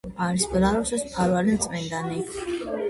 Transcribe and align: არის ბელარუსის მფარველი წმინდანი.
არის 0.27 0.45
ბელარუსის 0.53 1.05
მფარველი 1.11 1.61
წმინდანი. 1.67 2.21